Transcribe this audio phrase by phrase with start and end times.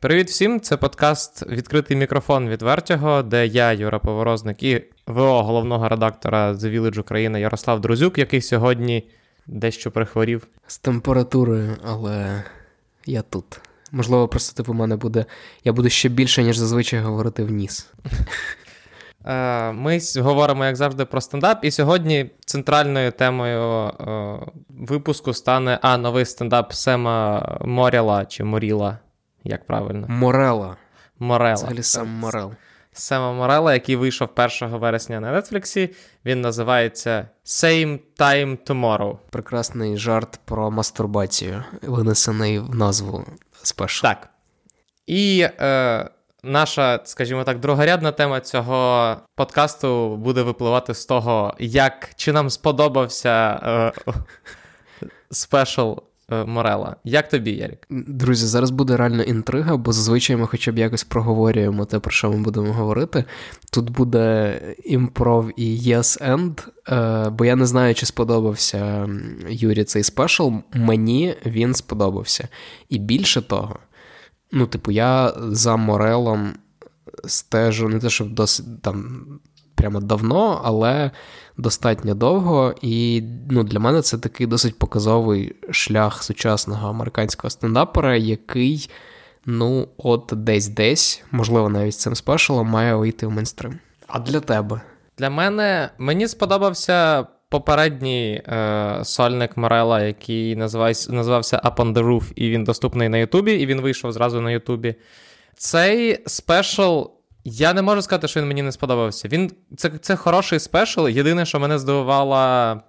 [0.00, 0.60] Привіт всім!
[0.60, 6.80] Це подкаст Відкритий мікрофон від Вертяго, де я, Юра Поворозник, і ВО головного редактора The
[6.80, 9.10] Village України Ярослав Друзюк, який сьогодні
[9.46, 10.46] дещо прихворів.
[10.66, 12.44] З температурою, але
[13.06, 13.60] я тут.
[13.92, 15.24] Можливо, просто типу, мене буде.
[15.64, 17.90] Я буду ще більше, ніж зазвичай говорити в ніс.
[19.24, 24.38] Е, ми говоримо, як завжди, про стендап, і сьогодні центральною темою е,
[24.68, 28.98] випуску стане а, новий стендап Сема Моріла чи Моріла.
[29.48, 30.06] Як правильно?
[30.08, 30.76] Морела.
[31.18, 31.54] Морела.
[31.54, 32.52] Взагалі сам Морел.
[32.92, 34.28] Сема Морела, який вийшов
[34.62, 35.94] 1 вересня на Нетфліксі.
[36.24, 39.18] Він називається Same Time Tomorrow.
[39.30, 43.24] Прекрасний жарт про мастурбацію, винесений в назву
[43.62, 44.02] спешу.
[44.02, 44.28] Так.
[45.06, 46.10] І е,
[46.42, 53.60] наша, скажімо так, другорядна тема цього подкасту буде випливати з того, як чи нам сподобався
[53.62, 54.12] е,
[55.30, 55.92] спешл
[56.30, 56.96] Морела.
[57.04, 57.86] Як тобі, Ярік?
[57.90, 62.30] Друзі, зараз буде реально інтрига, бо зазвичай ми хоча б якось проговорюємо те, про що
[62.30, 63.24] ми будемо говорити.
[63.72, 69.08] Тут буде імпров і yes and, е, бо я не знаю, чи сподобався
[69.48, 70.50] Юрі цей спешл.
[70.74, 72.48] Мені він сподобався.
[72.88, 73.78] І більше того,
[74.52, 76.52] ну, типу, я за Морелом
[77.26, 79.26] стежу, не те, щоб досить там
[79.78, 81.10] прямо давно, але
[81.56, 82.74] достатньо довго.
[82.82, 88.90] І ну, для мене це такий досить показовий шлях сучасного американського стендапера, який,
[89.46, 93.78] ну, от десь-десь, можливо, навіть цим спешалом, має вийти в мейнстрим.
[94.06, 94.80] А для тебе?
[95.18, 97.26] Для мене мені сподобався.
[97.50, 103.18] Попередній е, сольник Морела, який називався, називався Up on the Roof, і він доступний на
[103.18, 104.94] Ютубі, і він вийшов зразу на Ютубі.
[105.56, 107.02] Цей спешл
[107.44, 109.28] я не можу сказати, що він мені не сподобався.
[109.28, 111.08] Він Це це хороший спешл.
[111.08, 112.80] Єдине, що мене здивувала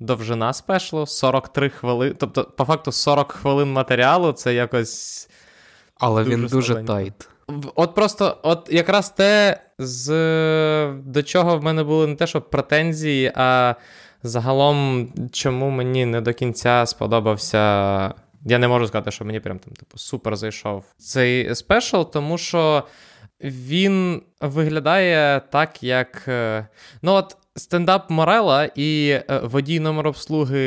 [0.00, 2.14] довжина спешлу 43 хвилини.
[2.18, 5.28] Тобто, по факту, 40 хвилин матеріалу це якось.
[5.94, 7.28] Але дуже він дуже tight.
[7.74, 10.06] От просто, от якраз те, з
[11.04, 13.74] до чого в мене були не те, що претензії, а
[14.22, 17.58] загалом, чому мені не до кінця сподобався.
[18.44, 22.84] Я не можу сказати, що мені прям там, типу, супер зайшов цей спешл, тому що.
[23.40, 26.24] Він виглядає так, як.
[26.28, 26.66] Е,
[27.02, 30.58] ну, от стендап Морела і е, водій номер обслуги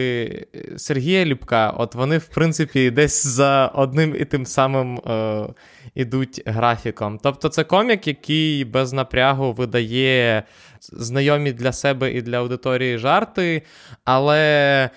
[0.56, 5.48] е, Сергія Любка, от вони, в принципі, десь за одним і тим самим е,
[5.96, 7.20] ідуть графіком.
[7.24, 10.44] Тобто, це комік, який без напрягу видає
[10.82, 13.62] знайомі для себе і для аудиторії жарти.
[14.04, 14.90] Але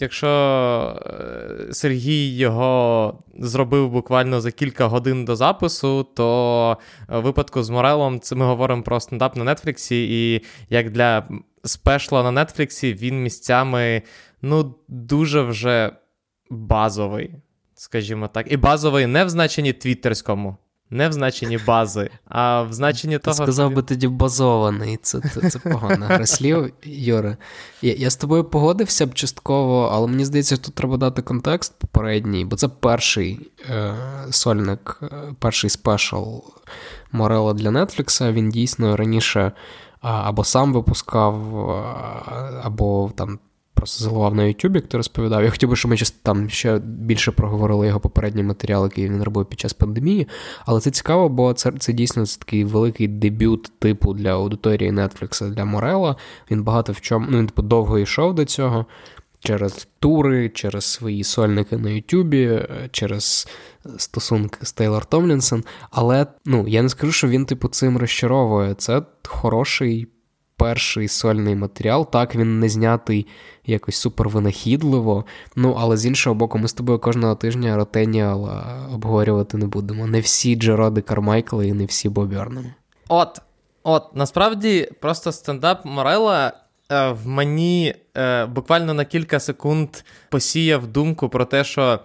[0.00, 1.02] якщо
[1.72, 6.78] Сергій його зробив буквально за кілька годин до запису, то
[7.08, 11.28] випадку з Морелом це ми говоримо про стендап на Нетфліксі, і як для
[11.64, 14.02] спешла на Нетфліксі він місцями
[14.42, 15.92] ну, дуже вже
[16.50, 17.34] базовий.
[17.74, 20.56] Скажімо так, і базовий не в значенні твіттерському,
[20.92, 23.36] не в значенні бази, а в значенні Ти того.
[23.36, 24.98] Сказав би тоді базований.
[25.02, 27.36] Це це, це погано гра слів, Юра.
[27.82, 32.44] Я, я з тобою погодився б частково, але мені здається, тут треба дати контекст попередній,
[32.44, 33.94] бо це перший е,
[34.30, 35.06] сольник, е,
[35.38, 36.38] перший спешл
[37.12, 38.32] Морела для Нетфлікса.
[38.32, 39.52] Він дійсно раніше
[40.00, 41.34] або сам випускав,
[42.62, 43.38] або там
[43.74, 45.44] просто заливав на YouTube, як ти розповідав.
[45.44, 49.46] Я хотів би, щоб ми там ще більше проговорили його попередній матеріал, який він робив
[49.46, 50.28] під час пандемії.
[50.66, 55.64] Але це цікаво, бо це це дійсно такий великий дебют типу для аудиторії Netflix, для
[55.64, 56.16] Морела.
[56.50, 58.86] Він багато в чому, ну він типу, довго йшов до цього.
[59.44, 63.48] Через тури, через свої сольники на Ютубі, через
[63.96, 65.64] стосунки з Тейлор Томлінсон.
[65.90, 68.74] Але ну, я не скажу, що він, типу, цим розчаровує.
[68.74, 70.08] Це хороший
[70.62, 72.10] перший сольний матеріал.
[72.10, 73.26] Так, він не знятий
[73.66, 75.24] якось супервинахідливо.
[75.56, 80.06] Ну, але з іншого боку, ми з тобою кожного тижня Ротеніала обговорювати не будемо.
[80.06, 82.38] Не всі Джероди Кармайкла і не всі Бобі
[83.08, 83.42] От,
[83.82, 86.52] от, насправді, просто стендап Морела.
[86.92, 89.88] Е, в мені е, буквально на кілька секунд
[90.30, 92.00] посіяв думку про те, що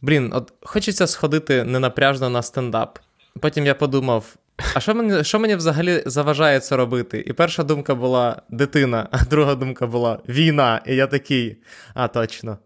[0.00, 2.98] блін, от хочеться сходити ненапряжно на стендап.
[3.40, 4.36] Потім я подумав:
[4.74, 7.24] а що мені що мені взагалі заважає це робити?
[7.26, 10.82] І перша думка була дитина, а друга думка була війна.
[10.86, 11.56] І я такий,
[11.94, 12.58] а точно.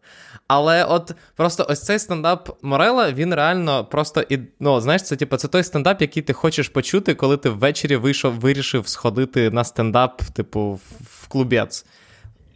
[0.49, 5.37] Але от просто ось цей стендап Морела, він реально просто і ну, знаєш, це типу,
[5.37, 10.23] це той стендап, який ти хочеш почути, коли ти ввечері вийшов, вирішив сходити на стендап,
[10.23, 11.87] типу, в клубець.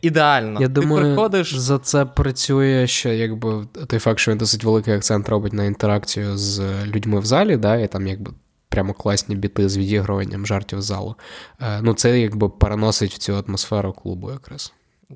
[0.02, 0.60] Ідеально.
[0.60, 1.54] Я ти думаю, приходиш...
[1.54, 6.36] за це працює ще, якби той факт, що він досить великий акцент робить на інтеракцію
[6.36, 8.32] з людьми в залі, да, і там якби
[8.70, 11.14] прямо класні біти з відігруванням жартів залу.
[11.60, 14.72] Е, ну, це якби переносить в цю атмосферу клубу якраз.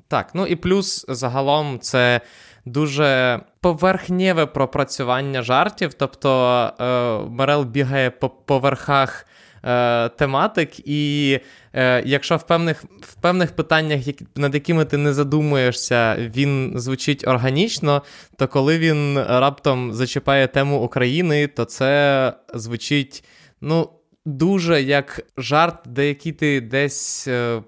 [0.07, 2.21] Так, ну і плюс загалом це
[2.65, 5.93] дуже поверхнєве пропрацювання жартів.
[5.93, 6.29] Тобто
[6.79, 9.25] е, Морел бігає по поверхах
[9.63, 11.39] е, тематик, і
[12.05, 13.99] якщо в певних в певних питаннях,
[14.35, 18.01] над якими ти не задумуєшся, він звучить органічно,
[18.37, 23.23] то коли він раптом зачіпає тему України, то це звучить
[23.61, 23.89] ну,
[24.25, 27.27] дуже як жарт, де який ти десь.
[27.27, 27.63] Е,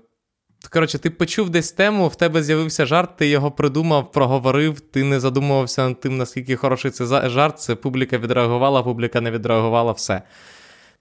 [0.69, 5.19] Коротше, ти почув десь тему, в тебе з'явився жарт, ти його придумав, проговорив, ти не
[5.19, 10.22] задумувався над тим, наскільки хороший це жарт, це публіка відреагувала, публіка не відреагувала, все.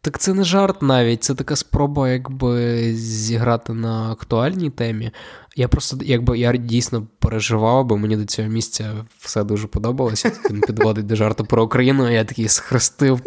[0.00, 5.10] Так це не жарт навіть, це така спроба, якби зіграти на актуальній темі.
[5.58, 10.32] Я просто, якби я дійсно переживав, бо мені до цього місця все дуже подобалося.
[10.50, 13.22] Він підводить до жарту про Україну, а я такий схрестив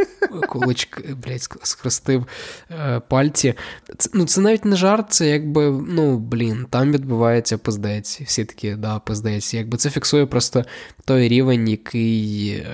[0.50, 2.26] кулички, блядь, схрестив
[2.72, 3.54] е, пальці.
[3.98, 8.22] Це, ну, це навіть не жарт, це якби, ну, блін, там відбувається пиздець.
[8.22, 9.54] Всі такі, да, пиздець.
[9.54, 10.66] Якби це фіксує просто
[11.06, 12.66] той рівень, який е,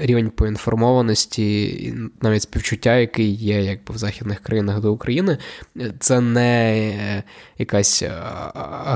[0.00, 5.38] рівень поінформованості, навіть співчуття, який є якби в західних країнах до України.
[6.00, 7.22] Це не е,
[7.58, 8.02] якась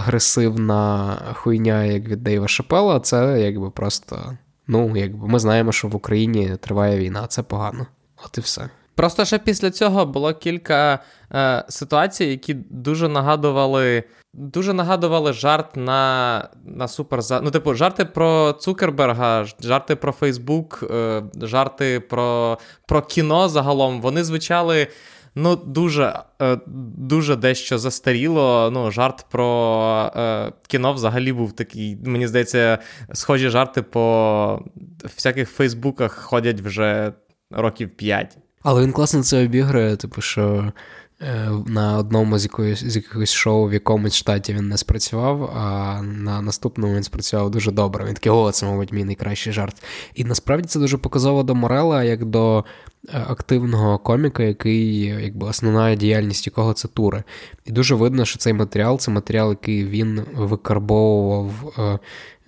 [0.05, 4.37] агресивна хуйня, як від Дейва Шапела, це якби просто.
[4.67, 7.87] Ну, якби ми знаємо, що в Україні триває війна, це погано.
[8.27, 8.69] От і все.
[8.95, 10.99] Просто ще після цього було кілька
[11.33, 14.05] е, ситуацій, які дуже нагадували
[14.35, 17.21] дуже нагадували жарт на на супер.
[17.43, 24.01] Ну, типу, жарти про Цукерберга, жарти про Фейсбук, е, жарти про, про кіно загалом.
[24.01, 24.89] Вони звучали.
[25.35, 26.59] Ну, дуже е,
[26.97, 28.71] дуже дещо застаріло.
[28.73, 31.99] Ну, жарт про е, кіно взагалі був такий.
[32.05, 32.79] Мені здається,
[33.13, 34.63] схожі жарти по
[35.05, 37.13] всяких фейсбуках ходять вже
[37.51, 38.39] років 5.
[38.63, 40.73] Але він класно це обіграє, типу, що
[41.21, 46.03] е, на одному з якоїсь з якогось шоу в якомусь штаті він не спрацював, а
[46.03, 48.05] на наступному він спрацював дуже добре.
[48.05, 49.83] Він такий, о, це, мабуть, мій найкращий жарт.
[50.15, 52.65] І насправді це дуже показово до Морела, як до
[53.13, 57.23] активного коміка, який якби основна діяльність якого це тури.
[57.65, 61.99] І дуже видно, що цей матеріал це матеріал, який він викарбовував, е,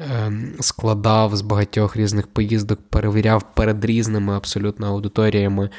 [0.01, 5.71] е, складав з багатьох різних поїздок, перевіряв перед різними абсолютно аудиторіями,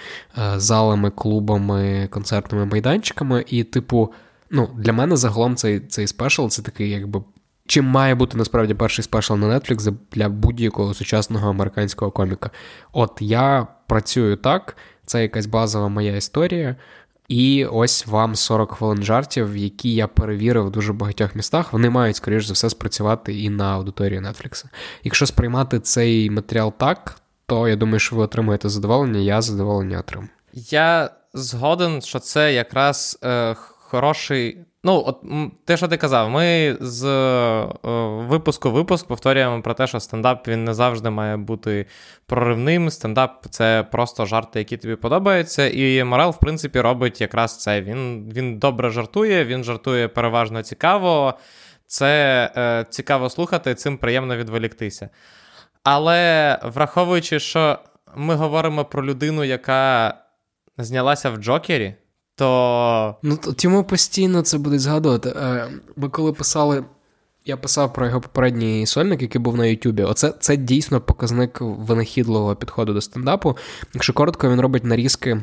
[0.55, 3.45] залами, клубами, концертними майданчиками.
[3.47, 4.13] І, типу,
[4.51, 7.23] ну, для мене загалом цей цей спешл це такий, якби.
[7.69, 12.51] Чим має бути насправді перший спешл на Netflix для будь-якого сучасного американського коміка?
[12.91, 16.75] От я працюю так, це якась базова моя історія.
[17.27, 21.73] І ось вам 40 хвилин жартів, які я перевірив в дуже багатьох містах.
[21.73, 24.65] Вони мають, скоріш за все, спрацювати і на аудиторії Netflix.
[25.03, 30.29] Якщо сприймати цей матеріал так, то я думаю, що ви отримаєте задоволення, я задоволення отримаю.
[30.53, 35.21] Я згоден, що це якраз е, хороший Ну, от
[35.65, 37.67] те, що ти казав, ми з е,
[38.27, 41.85] випуску в випуск повторюємо про те, що стендап він не завжди має бути
[42.25, 42.89] проривним.
[42.89, 45.69] Стендап це просто жарти, які тобі подобаються.
[45.69, 47.81] І Морел, в принципі, робить якраз це.
[47.81, 51.33] Він він добре жартує, він жартує переважно цікаво.
[51.87, 55.09] Це е, цікаво слухати, цим приємно відволіктися.
[55.83, 57.79] Але враховуючи, що
[58.15, 60.13] ми говоримо про людину, яка
[60.77, 61.95] знялася в Джокері
[62.37, 63.15] то.
[63.23, 65.29] Ну, Тіму постійно це буде згадувати.
[65.29, 66.83] Е, ми коли писали.
[67.45, 70.03] Я писав про його попередній сольник, який був на Ютубі.
[70.03, 73.57] Оце це дійсно показник винахідливого підходу до стендапу.
[73.93, 75.41] Якщо коротко, він робить нарізки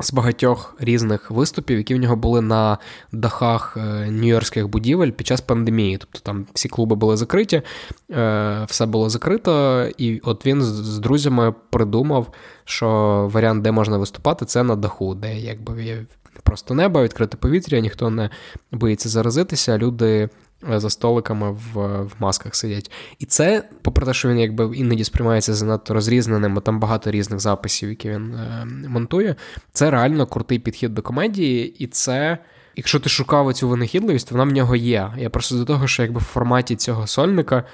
[0.00, 2.78] з багатьох різних виступів, які в нього були на
[3.12, 5.98] дахах е, нью-йоркських будівель під час пандемії.
[5.98, 7.62] Тобто там всі клуби були закриті,
[8.10, 12.32] е, все було закрито, і от він з друзями придумав,
[12.64, 12.88] що
[13.32, 16.06] варіант, де можна виступати, це на даху, де якби
[16.40, 18.30] просто небо, відкрите повітря, ніхто не
[18.72, 20.28] боїться заразитися, люди
[20.70, 22.90] е, за столиками в в масках сидять.
[23.18, 27.40] І це, попри те, що він якби іноді сприймається занадто розрізненим, а там багато різних
[27.40, 29.36] записів, які він е, монтує.
[29.72, 32.38] Це реально крутий підхід до комедії, і це.
[32.76, 35.12] Якщо ти шукав цю винахідливість, вона в нього є.
[35.18, 37.64] Я просто до того, що якби в форматі цього сольника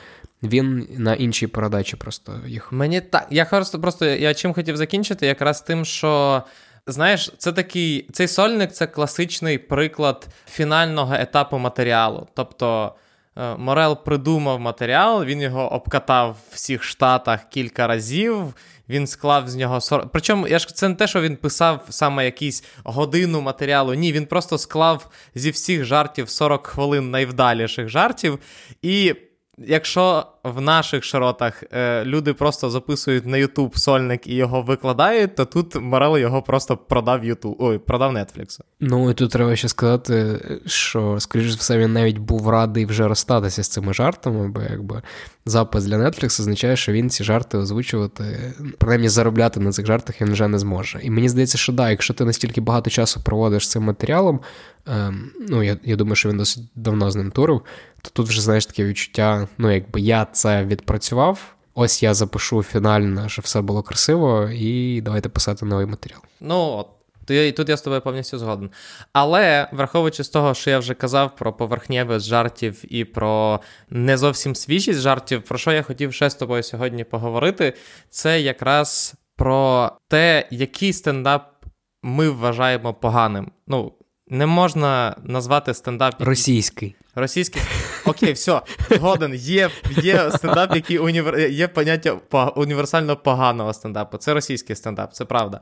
[0.42, 2.72] він на іншій передачі просто їх.
[2.72, 3.26] Мені так.
[3.30, 6.42] Я просто просто я чим хотів закінчити, якраз тим, що
[6.88, 12.26] Знаєш, це такий цей сольник це класичний приклад фінального етапу матеріалу.
[12.34, 12.94] Тобто
[13.36, 18.54] е, Морел придумав матеріал, він його обкатав в всіх штатах кілька разів.
[18.88, 20.08] Він склав з нього 40...
[20.12, 23.94] Причому я ж це не те, що він писав саме якийсь годину матеріалу.
[23.94, 28.38] Ні, він просто склав зі всіх жартів 40 хвилин найвдаліших жартів.
[28.82, 29.14] І
[29.58, 35.44] якщо в наших широтах е, люди просто записують на YouTube сольник і його викладають, то
[35.44, 38.60] тут Морел його просто продав YouTube, ой, продав Netflix.
[38.80, 43.08] Ну і тут треба ще сказати, що, скоріш за все, він навіть був радий вже
[43.08, 45.02] розстатися з цими жартами, бо якби
[45.46, 50.32] запис для Netflix означає, що він ці жарти озвучувати, принаймні заробляти на цих жартах він
[50.32, 51.00] вже не зможе.
[51.02, 54.40] І мені здається, що да, якщо ти настільки багато часу проводиш цим матеріалом,
[55.48, 57.62] ну я я думаю, що він досить давно з ним турив,
[58.02, 61.56] то тут вже знаєш таке відчуття, ну якби я це відпрацював.
[61.74, 66.20] Ось я запишу фінально, щоб все було красиво, і давайте писати новий матеріал.
[66.40, 66.88] Ну от.
[67.30, 68.70] І тут я з тобою повністю згоден.
[69.12, 74.54] Але враховуючи з того, що я вже казав про поверхнєвість жартів і про не зовсім
[74.54, 77.74] свіжість жартів, про що я хотів ще з тобою сьогодні поговорити,
[78.10, 81.52] це якраз про те, який стендап
[82.02, 83.50] ми вважаємо поганим.
[83.66, 83.92] Ну,
[84.28, 86.12] не можна назвати стендап.
[86.12, 86.26] Який...
[86.26, 86.96] Російський.
[87.14, 87.62] Російський
[88.06, 89.34] окей, все, згоден.
[89.34, 89.70] Є
[90.02, 91.38] є стендап, який універ...
[91.38, 92.12] є поняття
[92.56, 94.18] універсально поганого стендапу.
[94.18, 95.60] Це російський стендап, це правда.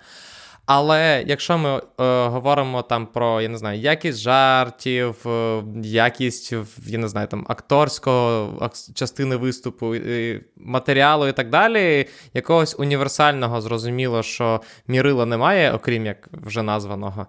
[0.66, 1.83] Але якщо ми е,
[2.28, 6.52] говоримо там про я не знаю, якість жартів, е, якість
[6.87, 14.23] я не знаю, там акторського частини виступу, е, матеріалу і так далі, якогось універсального зрозуміло,
[14.23, 17.26] що мірила немає, окрім як вже названого.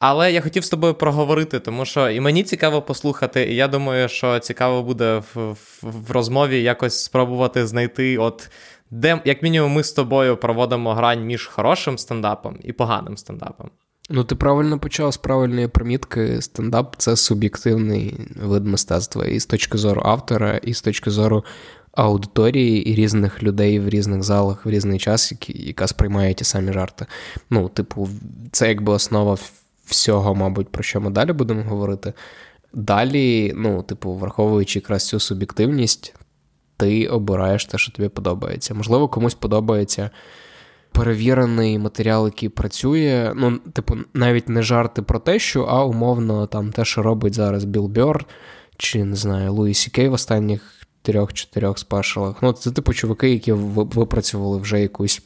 [0.00, 4.08] Але я хотів з тобою проговорити, тому що і мені цікаво послухати, і я думаю,
[4.08, 8.50] що цікаво буде в, в, в розмові якось спробувати знайти от
[8.90, 13.70] де, як мінімум, ми з тобою проводимо грань між хорошим стендапом і поганим стендапом.
[14.10, 16.42] Ну, ти правильно почав з правильної примітки.
[16.42, 21.44] Стендап це суб'єктивний вид мистецтва і з точки зору автора, і з точки зору
[21.92, 27.06] аудиторії і різних людей в різних залах в різний час, яка сприймає ті самі жарти.
[27.50, 28.08] Ну, типу,
[28.52, 29.36] це якби основа
[29.86, 32.12] всього, мабуть, про що ми далі будемо говорити.
[32.72, 36.14] Далі, ну, типу, враховуючи якраз цю суб'єктивність,
[36.78, 38.74] ти обираєш те, що тобі подобається.
[38.74, 40.10] Можливо, комусь подобається
[40.92, 43.32] перевірений матеріал, який працює.
[43.36, 47.64] Ну, типу, навіть не жарти про те, що, а умовно, там те, що робить зараз
[47.64, 48.24] Білл Бьор,
[48.76, 52.36] чи не знаю, Луї Сі Кей в останніх трьох-чотирьох спешалах.
[52.42, 55.22] Ну, це типу чуваки, які випрацювали вже якусь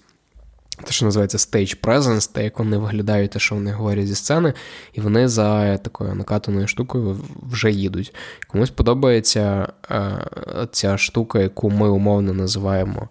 [0.84, 4.52] те, що називається stage presence, те, як вони виглядають, те, що вони говорять зі сцени,
[4.92, 8.14] і вони за такою накатаною штукою вже їдуть.
[8.48, 10.28] Комусь подобається е,
[10.72, 13.08] ця штука, яку ми умовно називаємо.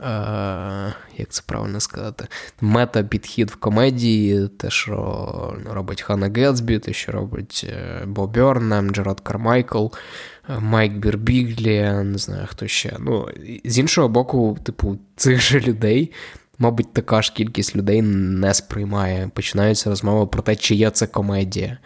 [0.00, 2.26] Е, як це правильно сказати,
[2.60, 9.20] мета-підхід в комедії, те, що робить Ханна Гетсбі, те, що робить е, Бо Бьорнем, Джерад
[9.20, 12.96] Кармайкл, е, Майк Бірбіглі, не знаю хто ще.
[12.98, 13.28] Ну,
[13.64, 16.12] З іншого боку, типу, цих же людей
[16.58, 19.30] мабуть, така ж кількість людей не сприймає.
[19.34, 21.78] Починаються розмови про те, чи є це комедія.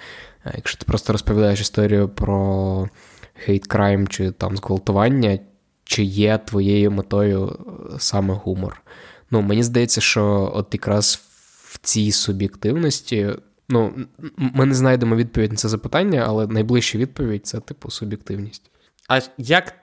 [0.55, 2.89] Якщо ти просто розповідаєш історію про
[3.47, 5.39] хейт-крайм чи там зґвалтування,
[5.85, 7.59] чи є твоєю метою
[7.99, 8.83] саме гумор.
[9.31, 11.21] Ну, мені здається, що от якраз
[11.65, 13.31] в цій суб'єктивності.
[13.69, 13.95] Ну,
[14.37, 18.71] ми не знайдемо відповідь на це запитання, але найближча відповідь це типу суб'єктивність.
[19.09, 19.75] А як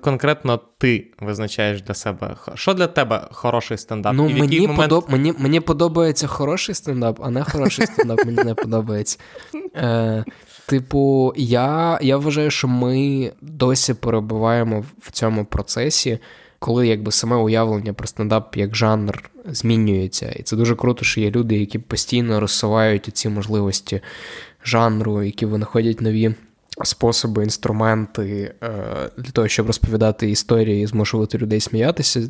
[0.00, 2.36] конкретно ти визначаєш для себе?
[2.54, 4.14] Що для тебе хороший стендап?
[4.14, 4.90] Ну, І в мені, момент...
[4.90, 5.04] подоб...
[5.08, 9.18] мені мені подобається хороший стендап, а не хороший стендап мені не подобається.
[9.76, 10.24] Е,
[10.68, 16.18] Типу, я, я вважаю, що ми досі перебуваємо в цьому процесі.
[16.58, 20.30] Коли якби саме уявлення про стендап як жанр змінюється.
[20.30, 24.00] І це дуже круто, що є люди, які постійно розсувають ці можливості
[24.64, 26.34] жанру, які винаходять нові
[26.84, 28.70] способи, інструменти е,
[29.16, 32.22] для того, щоб розповідати історії і змушувати людей сміятися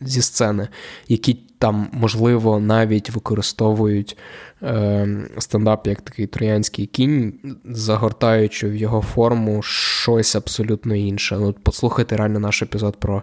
[0.00, 0.68] зі сцени,
[1.08, 4.16] які там, можливо, навіть використовують
[4.62, 7.34] е, стендап як такий троянський кінь,
[7.64, 11.36] загортаючи в його форму щось абсолютно інше.
[11.40, 13.22] Ну, Послухайте реально наш епізод про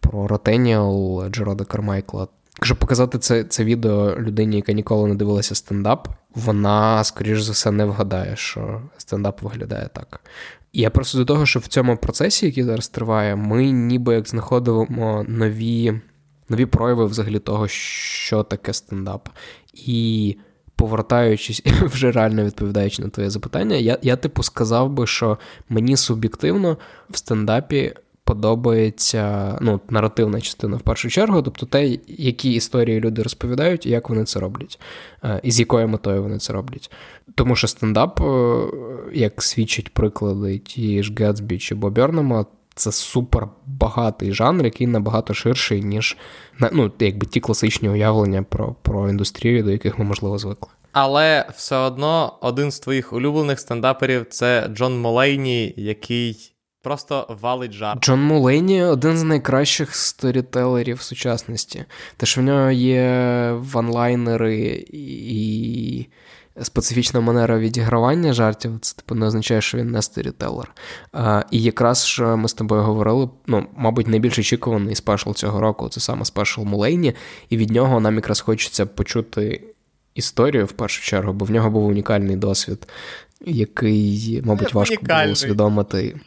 [0.00, 2.28] про Ротеніал Джерода Кармайкла.
[2.58, 7.70] Якщо показати це це відео людині, яка ніколи не дивилася стендап, вона, скоріш за все,
[7.70, 10.20] не вгадає, що стендап виглядає так.
[10.72, 15.24] Я просто до того, що в цьому процесі, який зараз триває, ми ніби як знаходимо
[15.28, 16.00] нові
[16.48, 19.28] нові прояви взагалі того, що таке стендап.
[19.74, 20.36] І
[20.76, 26.78] повертаючись, вже реально відповідаючи на твоє запитання, я, я типу сказав би, що мені суб'єктивно
[27.10, 27.94] в стендапі
[28.26, 34.08] подобається ну, наративна частина в першу чергу, тобто те, які історії люди розповідають і як
[34.08, 34.80] вони це роблять,
[35.24, 36.90] е, і з якою метою вони це роблять.
[37.34, 38.66] Тому що стендап, е,
[39.12, 45.82] як свідчать приклади тієї ж Гетсбі чи Бобернема, це супер багатий жанр, який набагато ширший,
[45.82, 46.16] ніж
[46.72, 50.70] ну, якби ті класичні уявлення про, про індустрію, до яких ми можливо звикли.
[50.92, 56.55] Але все одно один з твоїх улюблених стендаперів це Джон Молейні, який
[56.86, 58.04] просто валить жарт.
[58.04, 61.84] Джон Мулейні один з найкращих сторітелерів сучасності.
[62.16, 66.06] Те, що в нього є ванлайнери і
[66.62, 70.72] специфічна манера відігравання жартів, це типу не означає, що він не сторітелер.
[71.12, 75.88] А, І якраз що ми з тобою говорили, ну, мабуть, найбільш очікуваний спешл цього року
[75.88, 77.14] це саме спешл Мулейні,
[77.48, 79.64] і від нього нам якраз хочеться почути
[80.14, 82.88] історію в першу чергу, бо в нього був унікальний досвід,
[83.40, 86.20] який, мабуть, важко було усвідомити.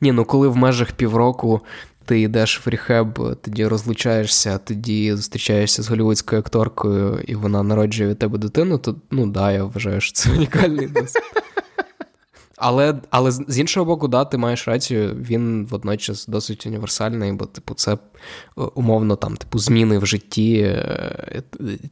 [0.00, 1.60] Ні, ну коли в межах півроку
[2.04, 8.18] ти йдеш в ріхеб, тоді розлучаєшся, тоді зустрічаєшся з голівудською акторкою, і вона народжує від
[8.18, 11.22] тебе дитину, то ну да, я вважаю, що це унікальний досвід.
[12.56, 17.74] Але але з іншого боку, да, ти маєш рацію, він водночас досить універсальний, бо, типу,
[17.74, 17.98] це е,
[18.74, 21.42] умовно там, типу, зміни в житті, е,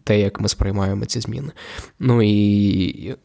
[0.04, 1.52] те, як ми сприймаємо ці зміни.
[1.99, 3.16] Ну і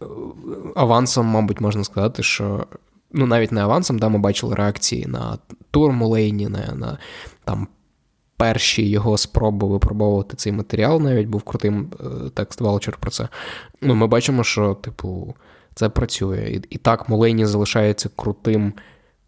[0.75, 2.65] авансом, мабуть, можна сказати, що
[3.13, 5.37] ну навіть не авансом, да, ми бачили реакції на
[5.71, 6.97] тур Мулейні, на,
[7.45, 7.67] там.
[8.37, 13.27] Перші його спроби випробовувати цей матеріал, навіть був крутим е, текст Валчер про це.
[13.81, 15.35] Ну, Ми бачимо, що, типу,
[15.75, 16.49] це працює.
[16.51, 18.73] І, і так, Мулейні залишається крутим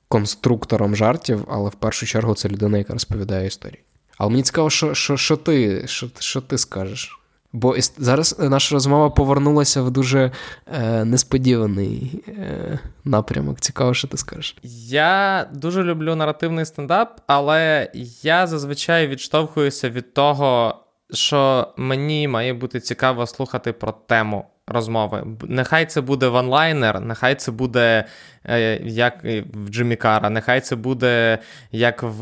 [0.07, 3.83] конструктором жартів, але в першу чергу це людина, яка розповідає історії.
[4.17, 7.19] Але мені цікаво, що що, що, ти що, що ти скажеш?
[7.55, 10.31] Бо зараз наша розмова повернулася в дуже
[10.73, 13.59] е, несподіваний е, напрямок.
[13.59, 14.57] Цікаво, що ти скажеш.
[14.89, 20.75] Я дуже люблю наративний стендап, але я зазвичай відштовхуюся від того,
[21.13, 25.23] що мені має бути цікаво слухати про тему розмови.
[25.41, 28.05] Нехай це буде ванлайнер, нехай це буде
[28.45, 31.39] е, як в Джиммі Кара, нехай це буде
[31.71, 32.19] як в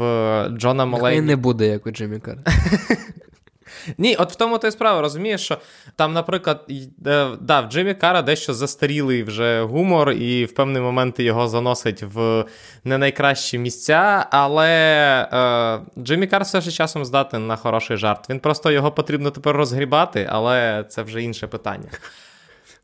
[0.49, 1.21] Джона Молейні.
[1.21, 2.39] Нехай не буде як у Джиммі Кара.
[3.97, 5.57] Ні, от в тому то й справа, розумієш, що
[5.95, 6.65] там, наприклад,
[7.07, 12.03] е, да, в Джимі Кара дещо застарілий вже гумор, і в певний момент його заносить
[12.03, 12.45] в
[12.83, 14.69] не найкращі місця, але
[15.33, 18.29] е, Джимі Кар все ж часом здатен на хороший жарт.
[18.29, 21.89] Він просто його потрібно тепер розгрібати, але це вже інше питання.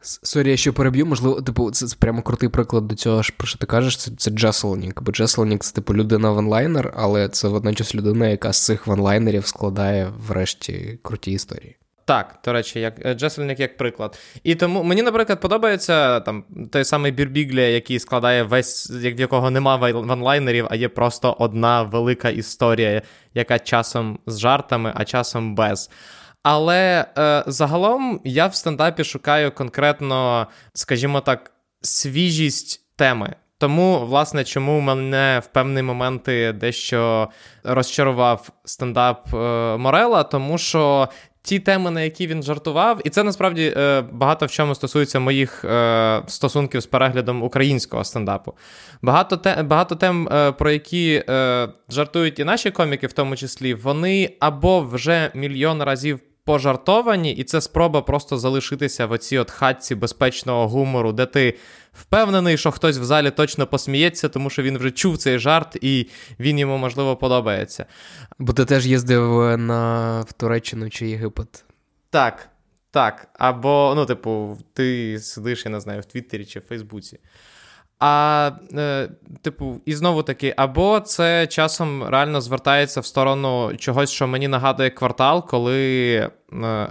[0.01, 3.57] Sorry, я ще переб'ю, можливо, типу, це, це прямо крутий приклад до цього, про що
[3.57, 5.01] ти кажеш, це це Джеселнік.
[5.01, 9.47] Бо Джеселнік це типу людина one-liner, але це водночас людина, яка з цих one-liner ів
[9.47, 11.75] складає врешті круті історії.
[12.09, 14.19] Так, до речі, як е, Джеселнік як приклад.
[14.43, 19.75] І тому мені, наприклад, подобається там той самий Бірбіглія, який складає весь, в якого нема
[19.75, 23.01] ванлайнерів, а є просто одна велика історія,
[23.33, 25.89] яка часом з жартами, а часом без.
[26.43, 33.35] Але е, загалом я в стендапі шукаю конкретно, скажімо так, свіжість теми.
[33.57, 37.29] Тому, власне, чому мене в певні моменти дещо
[37.63, 39.37] розчарував стендап е,
[39.77, 41.09] Морела, тому що
[41.41, 45.65] ті теми, на які він жартував, і це насправді е, багато в чому стосується моїх
[45.65, 48.53] е, стосунків з переглядом українського стендапу.
[49.01, 53.73] Багато те, багато тем, е, про які е, жартують і наші коміки, в тому числі,
[53.73, 59.95] вони або вже мільйон разів пожартовані, і це спроба просто залишитися в оцій от хатці
[59.95, 61.57] безпечного гумору, де ти
[61.93, 66.07] впевнений, що хтось в залі точно посміється, тому що він вже чув цей жарт і
[66.39, 67.85] він йому, можливо, подобається.
[68.39, 71.65] Бо ти теж їздив на в Туреччину чи Єгипет.
[72.09, 72.49] Так.
[72.91, 73.27] Так.
[73.33, 77.19] Або, ну, типу, ти сидиш, я не знаю, в Твіттері чи в Фейсбуці.
[77.99, 79.09] А, е,
[79.41, 84.89] типу, і знову таки, або це часом реально звертається в сторону чогось, що мені нагадує
[84.89, 86.29] квартал, коли е,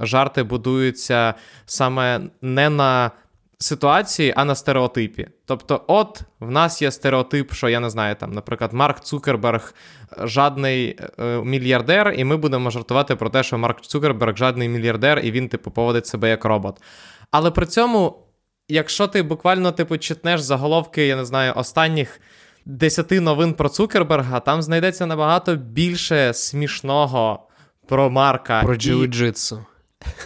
[0.01, 1.35] жарти будуються
[1.67, 3.11] саме не на
[3.59, 5.29] ситуації, а на стереотипі.
[5.47, 9.75] Тобто, от в нас є стереотип, що я не знаю, там, наприклад, Марк Цукерберг
[10.19, 15.31] жадний е, мільярдер, і ми будемо жартувати про те, що Марк Цукерберг жадний мільярдер, і
[15.31, 16.83] він, типу, поводить себе як робот.
[17.31, 18.28] Але при цьому
[18.69, 22.21] якщо ти буквально типу читнеш заголовки, я не знаю, останніх
[22.65, 27.49] десяти новин про Цукерберга, там знайдеться набагато більше смішного
[27.87, 28.63] про Марка.
[28.63, 29.59] Про джиу-джитсу.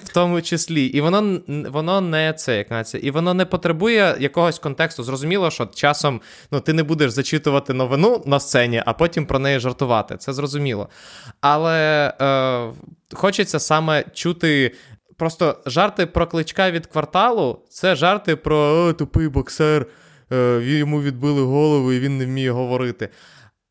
[0.05, 4.59] В тому числі, і воно воно не це, як нація, і воно не потребує якогось
[4.59, 5.03] контексту.
[5.03, 9.59] Зрозуміло, що часом ну, ти не будеш зачитувати новину на сцені, а потім про неї
[9.59, 10.17] жартувати.
[10.17, 10.89] Це зрозуміло.
[11.41, 12.73] Але е,
[13.13, 14.75] хочеться саме чути
[15.17, 19.87] Просто жарти про кличка від кварталу це жарти про О, тупий боксер,
[20.33, 23.09] е, йому відбили голову і він не вміє говорити.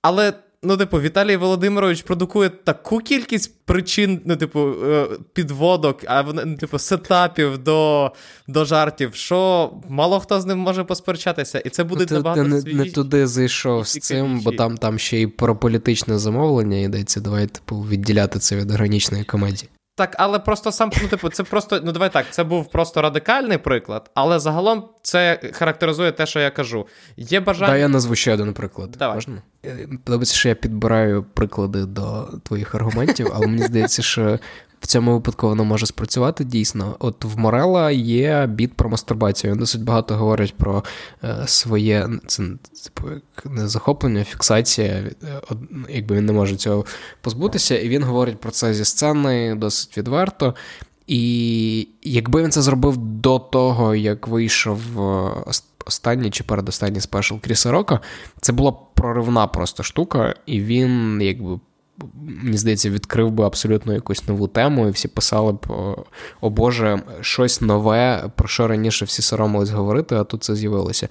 [0.02, 6.58] Але, ну, типу, Віталій Володимирович продукує таку кількість причин, ну, типу, е, підводок, а ну,
[6.58, 8.12] типу, сетапів до
[8.48, 11.60] до жартів, що мало хто з ним може посперечатися.
[11.60, 15.00] І це буде ну, набагато Ти не, не туди зайшов з цим, бо там там
[15.00, 17.22] ще й про політичне замовлення йдеться.
[17.22, 19.70] Давай, типу, відділяти це від органічної комедії.
[20.02, 23.58] Так, але просто сам, ну, типу, це просто, ну давай так, це був просто радикальний
[23.58, 26.88] приклад, але загалом це характеризує те, що я кажу.
[27.18, 27.72] Є бажання.
[27.72, 28.92] Да, я назву ще один приклад.
[28.92, 29.16] Давай.
[29.16, 29.42] Можна?
[30.04, 34.40] Подобається, що я підбираю приклади до твоїх аргументів, але мені здається, що
[34.82, 36.96] в цьому випадку воно може спрацювати дійсно.
[37.00, 39.54] От в Морела є біт про мастурбацію.
[39.54, 40.84] Він досить багато говорить про
[41.24, 42.44] е, своє це
[42.84, 43.08] типу
[43.46, 44.88] не захоплення, фіксація.
[44.88, 45.42] Е,
[45.90, 46.86] якби він не може цього
[47.22, 50.56] позбутися, і він говорить про це зі сцени досить відверто.
[51.08, 55.32] І якби він це зробив до того, як вийшов е,
[55.86, 58.00] останній чи передостанній спешл Кріса Рока,
[58.42, 61.60] це була проривна просто штука, і він якби
[62.16, 65.66] мені здається, відкрив би абсолютно якусь нову тему, і всі писали б,
[66.42, 71.08] о Боже, щось нове, про що раніше всі соромились говорити, а тут це з'явилося.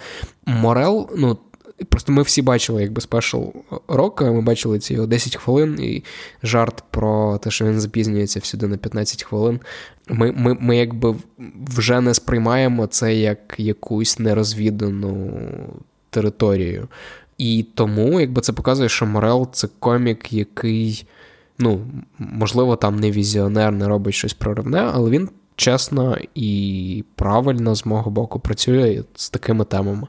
[0.47, 1.39] Морел, ну.
[1.89, 3.43] Просто ми всі бачили, якби спешл
[3.89, 6.05] рока, ми бачили ці 10 хвилин і
[6.43, 9.61] жарт про те, що він запізнюється всюди на 15 хвилин.
[10.11, 11.15] Ми ми, ми якби
[11.67, 15.41] вже не сприймаємо це як якусь нерозвідану
[16.11, 16.89] територію.
[17.39, 21.07] І тому, якби це показує, що Морел це комік, який,
[21.59, 21.81] ну,
[22.19, 28.11] можливо, там не візіонер, не робить щось проривне, але він чесно і правильно з мого
[28.11, 30.07] боку працює з такими темами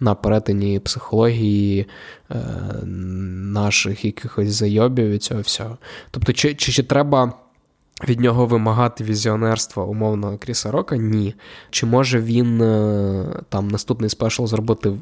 [0.00, 1.86] на перетині психології
[2.30, 2.36] е,
[3.52, 5.78] наших якихось зайобів і цього всього.
[6.10, 7.32] Тобто, чи, чи, чи треба.
[8.08, 10.96] Від нього вимагати візіонерства умовного Кріса Рока?
[10.96, 11.34] Ні.
[11.70, 14.92] Чи може він е, там наступний спешл зробити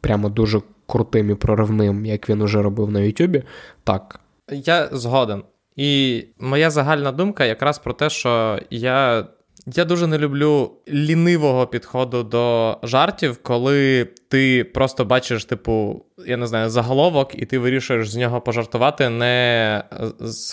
[0.00, 3.42] прямо дуже крутим і проривним, як він уже робив на Ютубі,
[3.84, 4.20] так.
[4.50, 5.42] Я згоден.
[5.76, 9.26] І моя загальна думка якраз про те, що я.
[9.74, 16.46] Я дуже не люблю лінивого підходу до жартів, коли ти просто бачиш, типу, я не
[16.46, 19.84] знаю, заголовок, і ти вирішуєш з нього пожартувати, не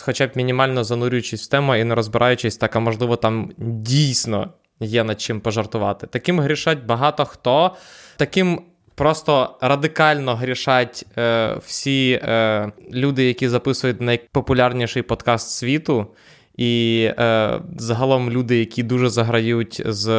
[0.02, 5.04] хоча б мінімально занурюючись в тему і не розбираючись, так, а можливо, там дійсно є
[5.04, 6.08] над чим пожартувати.
[6.08, 7.76] Таким грішать багато хто.
[8.18, 8.62] Таким
[8.96, 16.08] Просто радикально грішать е, всі е, люди, які записують найпопулярніший подкаст світу,
[16.58, 20.10] і е, загалом люди, які дуже заграють з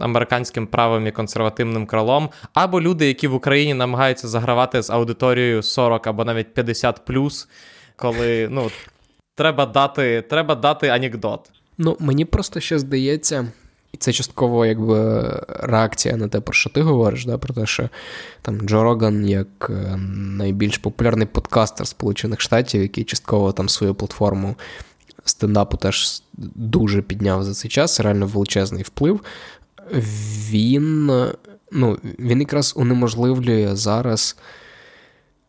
[0.00, 6.06] американським правом і консервативним крилом, або люди, які в Україні намагаються загравати з аудиторією 40
[6.06, 7.48] або навіть 50 плюс,
[7.96, 8.70] коли ну,
[9.34, 11.50] треба дати, треба дати анекдот.
[11.78, 13.52] Ну, мені просто ще здається.
[13.92, 17.88] І це частково якби реакція на те, про що ти говориш, да, про те, що
[18.42, 24.56] там Джо Роган, як е, найбільш популярний подкастер Сполучених Штатів, який частково там свою платформу
[25.30, 26.22] стендапу теж
[26.54, 29.20] дуже підняв за цей час, реально величезний вплив.
[30.50, 31.10] Він
[31.72, 34.36] ну, він якраз унеможливлює зараз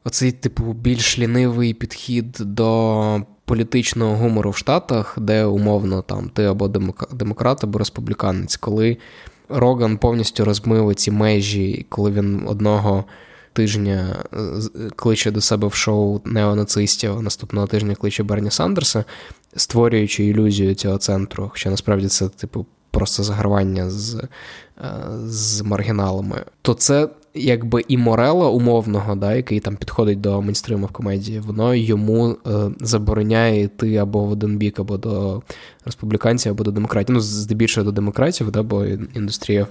[0.03, 6.67] оцей, типу, більш лінивий підхід до політичного гумору в Штатах, де умовно там ти або
[7.11, 8.97] демократ, або республіканець, коли
[9.49, 13.05] Роган повністю розмив ці межі, коли він одного
[13.53, 14.37] тижня е,
[14.95, 19.05] кличе до себе в шоу неонацистів, наступного тижня кличе Берні Сандерса,
[19.55, 24.27] створюючи ілюзію цього центру, хоча насправді це, типу, просто загравання з, е,
[25.25, 30.91] з маргіналами, то це якби і Морела умовного, да, який там підходить до мейнстриму в
[30.91, 35.41] комедії, воно йому е, забороняє йти або в один бік, або до
[35.85, 37.15] республіканців, або до демократів.
[37.15, 39.67] Ну, здебільшого до демократів, да, бо індустрія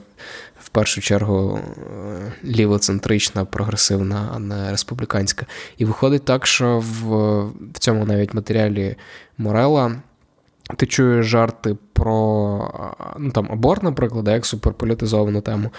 [0.59, 5.47] в першу чергу е, лівоцентрична, прогресивна, а не республіканська.
[5.79, 7.09] І виходить так, що в,
[7.73, 8.97] в цьому навіть матеріалі
[9.39, 9.93] Морела.
[10.77, 12.15] Ти чуєш жарти про
[13.19, 15.71] ну, там, аборт, наприклад, як суперполітизовану тему.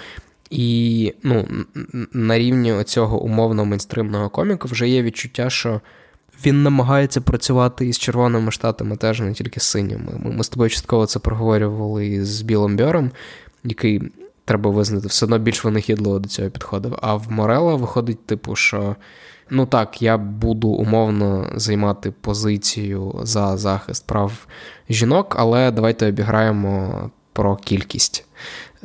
[0.52, 1.48] І ну,
[2.14, 5.82] на рівні цього умовно мейнстримного коміка вже є відчуття, що
[6.46, 10.12] він намагається працювати із червоними штатами, теж не тільки з синіми.
[10.24, 13.12] Ми, ми з тобою частково це проговорювали із Білом Бьором,
[13.64, 14.02] який,
[14.46, 16.98] треба визнати, все одно більш винахідливо до цього підходив.
[17.02, 18.96] А в Морела виходить, типу, що
[19.50, 24.48] ну так, я буду умовно займати позицію за захист прав
[24.90, 28.26] жінок, але давайте обіграємо про кількість.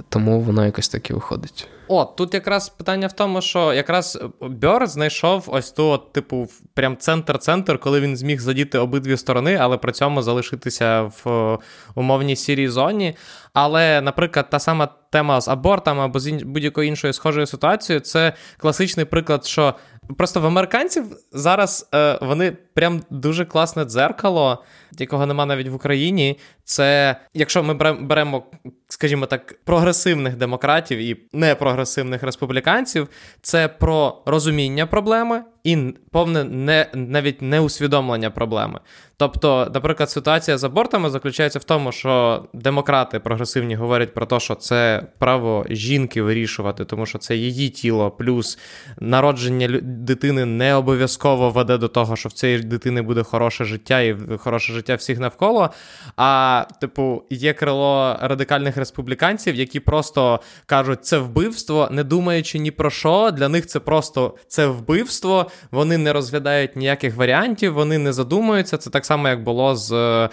[0.09, 1.69] Тому воно якось таки виходить.
[1.89, 7.79] О, тут якраз питання в тому, що якраз Бьор знайшов ось ту, типу, прям центр-центр,
[7.79, 11.59] коли він зміг задіти обидві сторони, але при цьому залишитися в е,
[11.95, 13.17] умовній сірій зоні.
[13.53, 19.07] Але, наприклад, та сама тема з абортом або з будь-якою іншою схожою ситуацією, це класичний
[19.07, 19.75] приклад, що
[20.19, 24.65] просто в американців зараз е, вони прям дуже класне дзеркало,
[24.99, 26.39] якого нема навіть в Україні.
[26.65, 28.43] Це якщо ми беремо,
[28.89, 33.09] скажімо так, прогресивних демократів і непрогресивних республіканців,
[33.43, 38.81] це про розуміння проблеми і повне не навіть не усвідомлення проблеми.
[39.19, 44.55] Тобто, наприклад, ситуація з абортами заключається в тому, що демократи прогресивні говорять про те, що
[44.55, 48.59] це право жінки вирішувати, тому що це її тіло, плюс
[49.01, 54.17] народження дитини не обов'язково веде до того, що в цієї дитини буде хороше життя і
[54.39, 55.71] хороше життя всіх навколо.
[56.17, 62.91] А, типу, є крило радикальних республіканців, які просто кажуть, це вбивство, не думаючи ні про
[62.91, 63.31] що.
[63.31, 65.51] Для них це просто це вбивство.
[65.71, 68.77] Вони не розглядають ніяких варіантів, вони не задумуються.
[68.77, 70.29] Це так само, як було з е,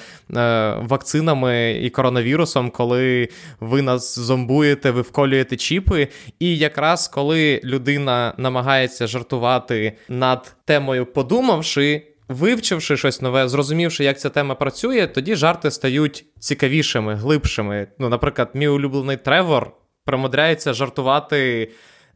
[0.82, 6.08] вакцинами і коронавірусом, коли ви нас зомбуєте, ви вколюєте чіпи.
[6.40, 12.08] І якраз коли людина намагається жартувати над темою, подумавши.
[12.30, 17.88] Вивчивши щось нове, зрозумівши, як ця тема працює, тоді жарти стають цікавішими, глибшими.
[18.00, 19.72] Ну, наприклад, мій улюблений Тревор
[20.06, 21.68] примудряється жартувати Е,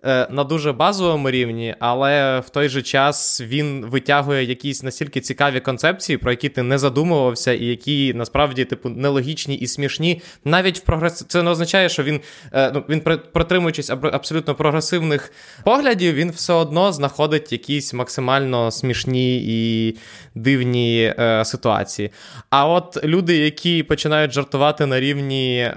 [0.03, 6.17] на дуже базовому рівні, але в той же час він витягує якісь настільки цікаві концепції,
[6.17, 10.21] про які ти не задумувався, і які насправді типу нелогічні і смішні.
[10.45, 11.25] Навіть в прогрес...
[11.27, 12.21] це не означає, що він
[12.53, 13.01] е, ну він
[13.33, 15.31] протримуючись абсолютно прогресивних
[15.63, 19.95] поглядів, він все одно знаходить якісь максимально смішні і
[20.35, 22.09] дивні е, ситуації.
[22.49, 25.71] А от люди, які починають жартувати на рівні, е,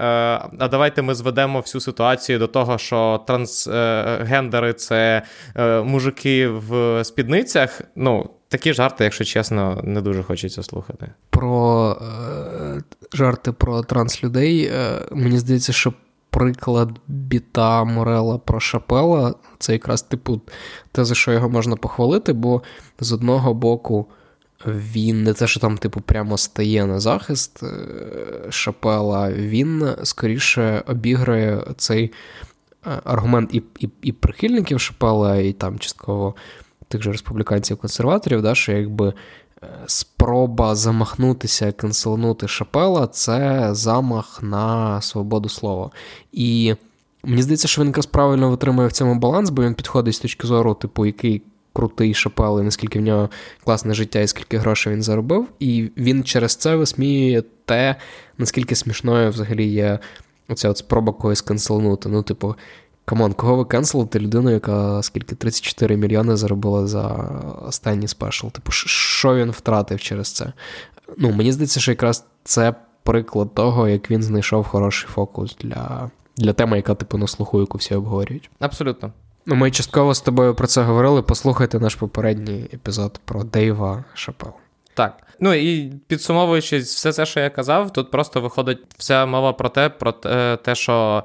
[0.59, 3.67] а давайте ми зведемо всю ситуацію до того, що транс.
[3.67, 5.21] Е, гендери це
[5.55, 7.81] е, мужики в спідницях.
[7.95, 11.07] Ну, такі жарти, якщо чесно, не дуже хочеться слухати.
[11.29, 12.81] Про е,
[13.13, 14.65] жарти про транслюдей.
[14.65, 15.93] Е, мені здається, що.
[16.33, 20.41] Приклад біта Морела про Шапела це якраз типу
[20.91, 22.61] те, за що його можна похвалити, бо
[22.99, 24.07] з одного боку
[24.65, 27.67] він не те, що там, типу, прямо стає на захист е,
[28.49, 32.11] Шапела, він скоріше обіграє цей
[33.03, 36.35] аргумент і і, і прихильників Шапела, і там частково
[36.87, 39.13] тих же республіканців-консерваторів, да, що якби
[39.63, 45.89] е, спроба замахнутися, канцелнути Шапела це замах на свободу слова.
[46.31, 46.75] І
[47.23, 50.47] мені здається, що він якраз правильно витримує в цьому баланс, бо він підходить з точки
[50.47, 51.41] зору, типу, який.
[51.73, 53.29] Крутий Шапел, і наскільки в нього
[53.63, 57.95] класне життя і скільки грошей він заробив, і він через це висміює те,
[58.37, 59.99] наскільки смішною взагалі є
[60.51, 62.09] Оця от спроба когось канцелнути.
[62.09, 62.55] Ну, типу,
[63.05, 67.05] come on, кого ви канцелите людину, яка скільки 34 мільйони заробила за
[67.67, 68.47] останній спешл?
[68.47, 70.53] Типу, що він втратив через це?
[71.17, 76.53] Ну, мені здається, що якраз це приклад того, як він знайшов хороший фокус для для
[76.53, 78.49] теми, яка, типу, на слуху, яку всі обговорюють.
[78.59, 79.11] Абсолютно.
[79.45, 81.21] Ну, Ми частково з тобою про це говорили.
[81.21, 84.51] Послухайте наш попередній епізод про Дейва Шапел.
[84.93, 85.23] Так.
[85.39, 89.89] Ну і підсумовуючи все це, що я казав, тут просто виходить вся мова про те,
[89.89, 90.11] про
[90.57, 91.23] те, що.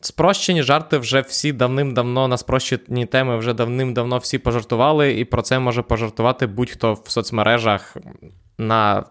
[0.00, 5.58] Спрощені жарти вже всі давним-давно на спрощені теми вже давним-давно всі пожартували, і про це
[5.58, 7.96] може пожартувати будь-хто в соцмережах
[8.58, 9.04] на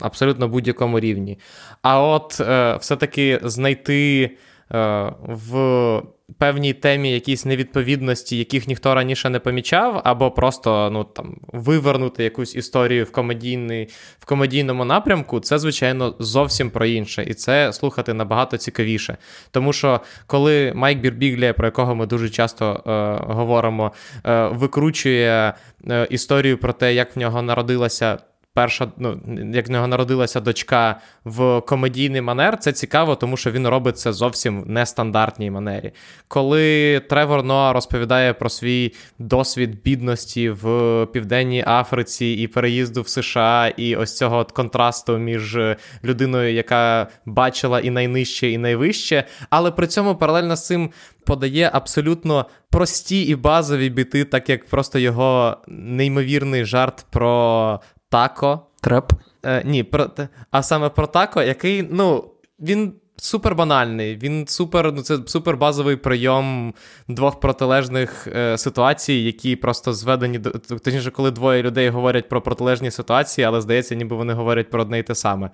[0.00, 1.38] абсолютно будь-якому рівні.
[1.82, 4.30] А от е, все-таки знайти
[4.70, 6.02] в
[6.38, 12.54] певній темі якісь невідповідності, яких ніхто раніше не помічав, або просто ну там вивернути якусь
[12.54, 17.24] історію в комедійний, в комедійному напрямку, це, звичайно, зовсім про інше.
[17.26, 19.16] І це слухати набагато цікавіше.
[19.50, 23.92] Тому що коли Майк Бірбіглія, про якого ми дуже часто е, говоримо,
[24.24, 25.54] е, викручує
[25.90, 28.18] е, історію про те, як в нього народилася
[28.56, 29.20] перша, ну,
[29.52, 34.12] як в нього народилася дочка в комедійний манер, це цікаво, тому що він робить це
[34.12, 35.92] зовсім в нестандартній манері.
[36.28, 43.72] Коли Тревор Ноа розповідає про свій досвід бідності в Південній Африці і переїзду в США,
[43.76, 45.58] і ось цього контрасту між
[46.04, 50.90] людиною, яка бачила і найнижче, і найвище, але при цьому паралельно з цим.
[51.26, 58.60] Подає абсолютно прості і базові біти, так як просто його неймовірний жарт про тако.
[58.80, 59.12] Треп?
[59.44, 60.10] Е, Ні, про,
[60.50, 65.96] а саме про тако, який, ну, він супер банальний, він супер, ну, це супер базовий
[65.96, 66.74] прийом
[67.08, 70.50] двох протилежних е, ситуацій, які просто зведені до.
[70.50, 74.98] Точніше, коли двоє людей говорять про протилежні ситуації, але здається, ніби вони говорять про одне
[74.98, 75.50] й те саме.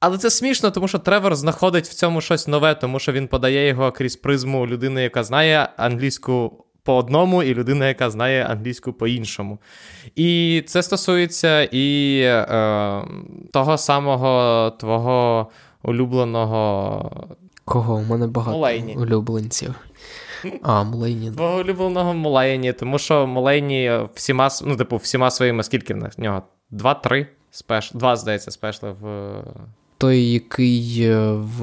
[0.00, 3.68] Але це смішно, тому що Тревор знаходить в цьому щось нове, тому що він подає
[3.68, 9.58] його крізь призму людини, яка знає англійську по одному, і людина, яка знає англійську по-іншому.
[10.16, 13.04] І це стосується і е,
[13.52, 15.50] того самого твого
[15.82, 17.10] улюбленого.
[17.64, 17.94] Кого?
[17.94, 18.96] У мене багато Мулейні.
[18.96, 19.74] улюбленців.
[20.62, 21.30] А, Мулейні.
[21.30, 26.42] Твого улюбленого Мулейні, тому що Мулейні всіма ну, типу, всіма своїми, скільки в нього?
[26.70, 27.90] Два-три спеш...
[27.94, 29.32] Два, здається, спешли в.
[29.98, 31.62] Той, який е, в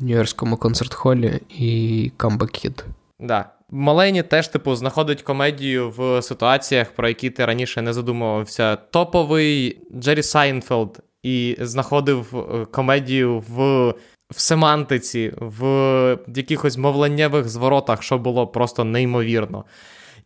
[0.00, 2.84] Нью-Йоркському концерт-холі і Comeback Kid.
[3.20, 3.44] Да.
[3.70, 8.76] Малені теж, типу, знаходить комедію в ситуаціях, про які ти раніше не задумувався.
[8.76, 13.94] Топовий Джері Сайнфелд і знаходив е, комедію в.
[14.32, 19.64] В семантиці, в якихось мовленнєвих зворотах, що було просто неймовірно.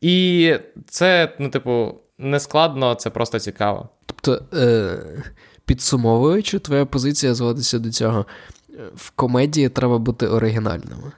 [0.00, 0.54] І
[0.87, 3.88] це, ну, типу, не складно, це просто цікаво.
[4.07, 4.98] Тобто, е,
[5.64, 8.26] підсумовуючи, твоя позиція зводиться до цього.
[8.94, 11.12] В комедії треба бути оригінальними.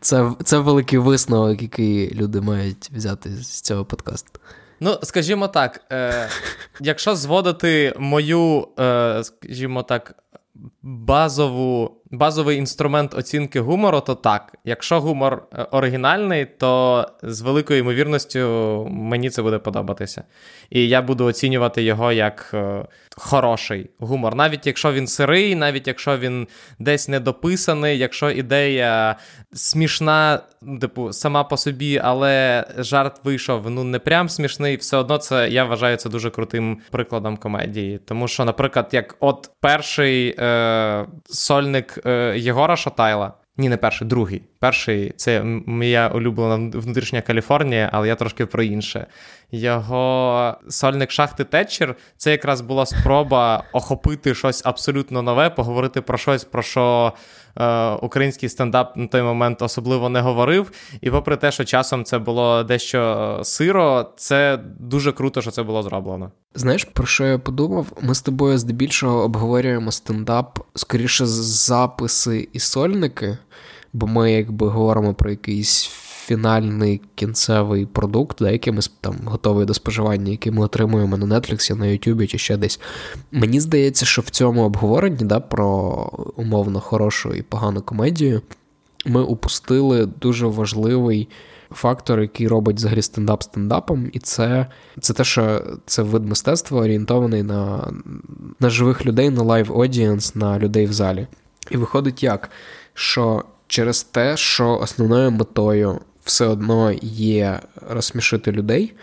[0.00, 4.40] Це це великий висновок, який люди мають взяти з цього подкасту.
[4.80, 6.28] Ну, скажімо так, е,
[6.80, 10.14] якщо зводити мою, е, скажімо так,
[10.82, 14.54] базову, базовий інструмент оцінки гумору, то так.
[14.64, 18.38] Якщо гумор е, оригінальний, то з великою ймовірністю
[18.90, 20.24] мені це буде подобатися.
[20.70, 22.84] І я буду оцінювати його як е,
[23.16, 24.34] хороший гумор.
[24.34, 29.16] Навіть якщо він сирий, навіть якщо він десь недописаний, якщо ідея
[29.52, 30.40] смішна,
[30.80, 35.64] типу, сама по собі, але жарт вийшов ну не прям смішний, все одно це я
[35.64, 37.98] вважаю це дуже крутим прикладом комедії.
[37.98, 43.32] Тому що, наприклад, як от перший е, сольник е, Єгора Шатайла.
[43.56, 44.42] Ні, не перший, другий.
[44.58, 49.06] Перший це моя улюблена внутрішня Каліфорнія, але я трошки про інше.
[49.50, 56.44] Його сольник шахти Тетчер це якраз була спроба охопити щось абсолютно нове, поговорити про щось,
[56.44, 57.12] про що
[58.02, 60.72] український стендап на той момент особливо не говорив.
[61.00, 65.82] І попри те, що часом це було дещо сиро, це дуже круто, що це було
[65.82, 66.30] зроблено.
[66.54, 67.86] Знаєш, про що я подумав?
[68.00, 73.38] Ми з тобою здебільшого обговорюємо стендап, скоріше записи і сольники,
[73.92, 75.90] бо ми якби говоримо про якийсь
[76.30, 81.74] фінальний кінцевий продукт, да, який ми там готовий до споживання, який ми отримуємо на Netflix,
[81.74, 82.80] на YouTube чи ще десь.
[83.32, 85.70] Мені здається, що в цьому обговоренні да, про
[86.36, 88.42] умовно хорошу і погану комедію
[89.06, 91.28] ми упустили дуже важливий.
[91.72, 94.66] Фактор, який робить взагалі стендап стендапом, і це
[95.00, 97.92] це те, що це вид мистецтва орієнтований на
[98.60, 101.26] на живих людей, на live audience, на людей в залі.
[101.70, 102.50] І виходить як?
[102.94, 108.94] Що через те, що основною метою все одно є розсмішити людей.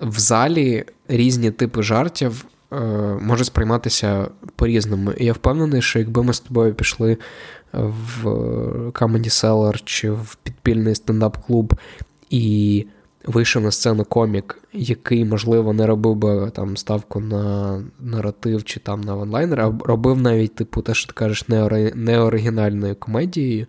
[0.00, 2.76] В залі різні типи жартів е,
[3.20, 5.12] можуть сприйматися по-різному.
[5.12, 7.18] І я впевнений, що якби ми з тобою пішли
[7.72, 8.26] в
[8.90, 11.74] Comedy Cellar чи в підпільний стендап-клуб
[12.30, 12.86] і
[13.26, 19.00] вийшов на сцену комік, який, можливо, не робив би там ставку на наратив чи там
[19.00, 21.48] на онлайнер, а робив навіть, типу, те, що ти кажеш,
[21.94, 23.66] неоригінальною комедією,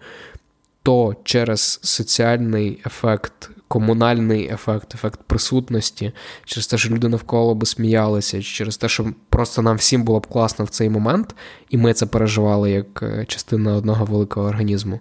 [0.83, 6.11] то через соціальний ефект, комунальний ефект, ефект присутності,
[6.45, 10.27] через те, що люди навколо би сміялися, через те, що просто нам всім було б
[10.27, 11.35] класно в цей момент,
[11.69, 14.99] і ми це переживали як е, частина одного великого організму.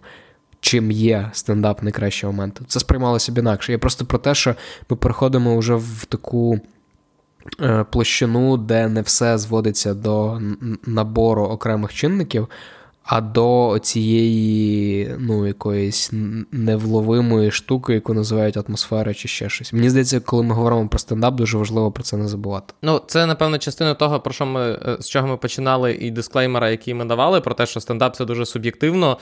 [0.61, 2.61] Чим є стендап найкращий момент.
[2.67, 3.73] Це сприймалося б інакше.
[3.73, 4.55] Я просто про те, що
[4.91, 6.61] ми переходимо вже в таку
[7.61, 10.41] е, площину, де не все зводиться до
[10.87, 12.49] набору окремих чинників,
[13.05, 16.11] а до цієї ну, якоїсь
[16.53, 19.73] невловимої штуки, яку називають атмосфера чи ще щось.
[19.73, 22.75] Мені здається, коли ми говоримо про стендап, дуже важливо про це не забувати.
[22.83, 26.71] Ну, це, напевно, частина того, про що ми е, з чого ми починали, і дисклеймера,
[26.71, 29.19] який ми давали, про те, що стендап це дуже суб'єктивно.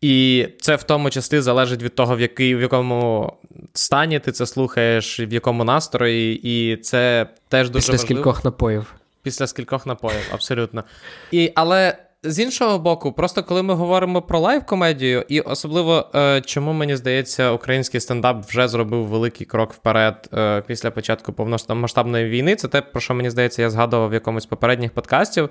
[0.00, 3.32] І це в тому числі залежить від того, в який, в якому
[3.72, 8.06] стані ти це слухаєш, в якому настрої, і це теж дуже Після важливо.
[8.06, 8.94] скількох напоїв.
[9.22, 10.84] Після скількох напоїв, абсолютно.
[11.30, 16.72] І, Але з іншого боку, просто коли ми говоримо про лайв-комедію, і особливо е, чому
[16.72, 22.68] мені здається, український стендап вже зробив великий крок вперед е, після початку повномасштабної війни, це
[22.68, 25.48] те, про що мені здається, я згадував в якомусь попередніх подкастів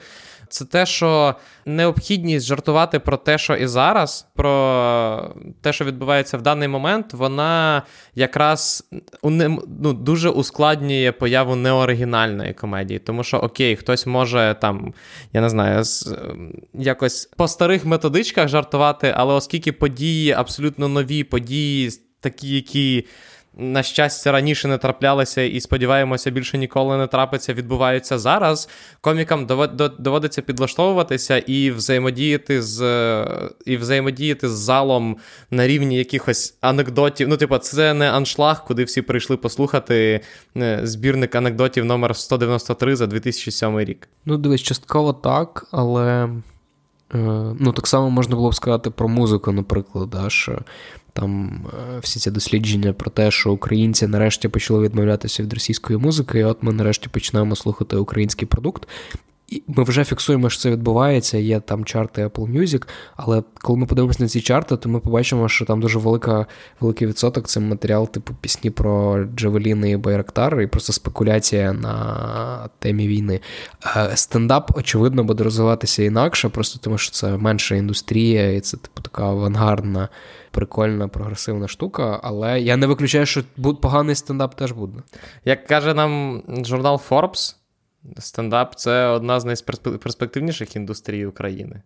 [0.49, 1.35] це те, що
[1.65, 7.83] необхідність жартувати про те, що і зараз, про те, що відбувається в даний момент, вона
[8.15, 8.89] якраз
[9.23, 12.99] ну, дуже ускладнює появу неоригінальної комедії.
[12.99, 14.93] Тому що окей, хтось може там,
[15.33, 15.83] я не знаю,
[16.73, 23.05] якось по старих методичках жартувати, але оскільки події абсолютно нові події, такі, які
[23.59, 28.69] на щастя, раніше не траплялися, і сподіваємося, більше ніколи не трапиться, відбуваються зараз.
[29.01, 29.45] Комікам
[29.99, 32.79] доводиться підлаштовуватися і взаємодіяти з
[33.65, 35.17] і взаємодіяти з залом
[35.51, 37.27] на рівні якихось анекдотів.
[37.27, 40.21] Ну, типу, це не аншлаг, куди всі прийшли послухати
[40.57, 44.09] е, збірник анекдотів номер 193 за 2007 рік.
[44.25, 46.29] Ну, дивись, частково так, але.
[47.13, 50.59] Е, ну, так само можна було б сказати про музику, наприклад, да, що
[51.19, 56.39] там е, всі ці дослідження про те, що українці нарешті почали відмовлятися від російської музики,
[56.39, 58.87] і от ми нарешті починаємо слухати український продукт.
[59.67, 61.37] Ми вже фіксуємо, що це відбувається.
[61.37, 65.49] Є там чарти Apple Music, але коли ми подивимося на ці чарти, то ми побачимо,
[65.49, 66.45] що там дуже велика,
[66.79, 73.07] великий відсоток це матеріал, типу пісні про Джавеліни і Байрактар, і просто спекуляція на темі
[73.07, 73.39] війни.
[73.95, 79.01] Е, стендап, очевидно, буде розвиватися інакше, просто тому що це менша індустрія, і це типу
[79.01, 80.09] така авангардна.
[80.51, 83.43] Прикольна, прогресивна штука, але я не виключаю, що
[83.81, 84.99] поганий стендап теж буде.
[85.45, 87.55] Як каже нам журнал Forbes,
[88.19, 91.81] Стендап це одна з найперспективніших індустрій України.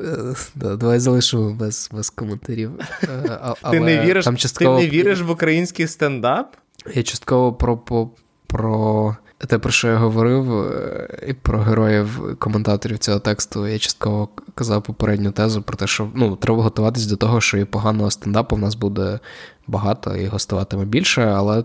[0.00, 2.72] Е, Давай залишу без без коментарів.
[3.02, 4.24] Е, ти не віриш
[4.58, 6.56] ти не віриш в український стендап?
[6.94, 8.10] Я частково про про,
[8.46, 9.16] про
[9.46, 13.66] те, про що я говорив, е, і про героїв коментаторів цього тексту.
[13.66, 17.64] Я частково казав попередню тезу про те, що ну, треба готуватись до того, що і
[17.64, 19.20] поганого стендапу в нас буде
[19.66, 21.64] багато, і гостуватиме більше, але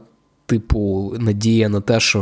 [0.50, 2.22] типу, надія на те, що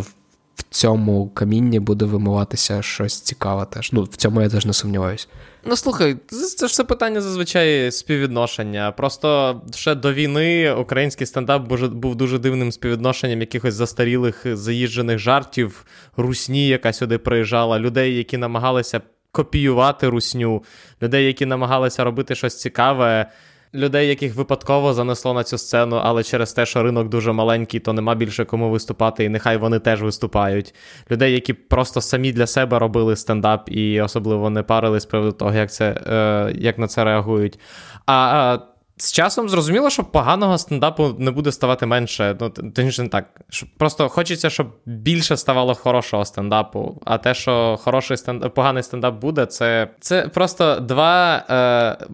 [0.55, 3.91] в цьому камінні буде вимиватися щось цікаве теж.
[3.93, 5.27] Ну, в цьому я теж не сумніваюся.
[5.65, 8.91] Ну, слухай, це ж все питання зазвичай співвідношення.
[8.91, 15.85] Просто ще до війни український стендап був дуже дивним співвідношенням якихось застарілих заїжджених жартів,
[16.17, 19.01] русні, яка сюди приїжджала, людей, які намагалися
[19.31, 20.63] копіювати русню,
[21.01, 23.31] людей, які намагалися робити щось цікаве
[23.77, 27.93] людей, яких випадково занесло на цю сцену, але через те, що ринок дуже маленький, то
[27.93, 30.73] нема більше кому виступати, і нехай вони теж виступають.
[31.11, 35.53] Людей, які просто самі для себе робили стендап і особливо не парились з приводу того,
[35.53, 37.59] як це, е, як на це реагують.
[38.05, 38.59] А
[38.97, 42.37] з часом зрозуміло, що поганого стендапу не буде ставати менше.
[42.39, 43.41] Ну, точніше не так.
[43.77, 47.01] Просто хочеться, щоб більше ставало хорошого стендапу.
[47.05, 52.05] А те, що хороший стендап, поганий стендап буде, це це просто два, е,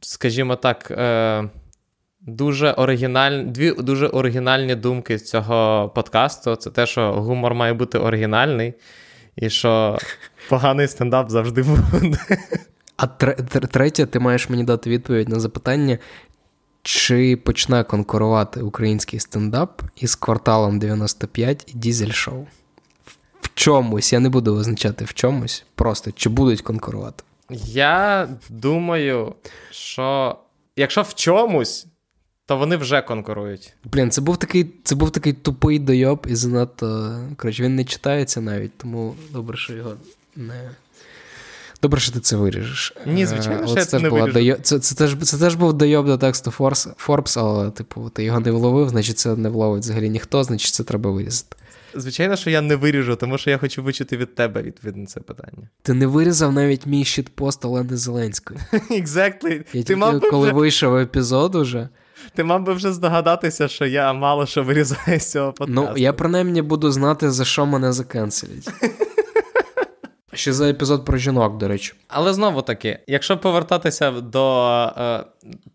[0.00, 1.48] скажімо так, е,
[2.20, 6.56] дуже оригінальні, дві дуже оригінальні думки з цього подкасту.
[6.56, 8.74] Це те, що гумор має бути оригінальний,
[9.36, 9.98] і що
[10.48, 12.18] поганий стендап завжди буде.
[12.96, 15.98] А третє, ти маєш мені дати відповідь на запитання,
[16.82, 22.46] чи почне конкурувати український стендап із кварталом 95 і дізель шоу?
[23.40, 27.24] В чомусь, я не буду визначати в чомусь, просто чи будуть конкурувати?
[27.66, 29.34] Я думаю,
[29.70, 30.36] що
[30.76, 31.86] якщо в чомусь,
[32.46, 33.74] то вони вже конкурують.
[33.84, 37.18] Блін, це був такий це був такий тупий дойоб і занадто.
[37.36, 39.96] Коротше, він не читається навіть, тому добре, що його
[40.36, 40.70] не.
[41.84, 42.92] Добре, що ти це виріжеш.
[43.06, 47.40] Ні, звичайно, е, що я це не була це, теж був дойоб до тексту Forbes,
[47.40, 51.10] але, типу, ти його не вловив, значить це не вловить взагалі ніхто, значить це треба
[51.10, 51.56] вирізати.
[51.94, 55.20] Звичайно, що я не виріжу, тому що я хочу вичути від тебе відповідь на це
[55.20, 55.68] питання.
[55.82, 58.60] Ти не вирізав навіть мій щитпост Олени Зеленської.
[58.90, 59.64] Exactly.
[59.72, 60.54] Я ти мав коли вже...
[60.54, 61.88] вийшов епізод уже.
[62.34, 65.90] Ти мав би вже здогадатися, що я мало що вирізаю з цього подкасту.
[65.92, 68.68] Ну, я принаймні буду знати, за що мене закенселять.
[70.34, 71.92] Ще за епізод про жінок, до речі.
[72.08, 74.66] Але знову таки, якщо повертатися до.
[74.98, 75.24] Е,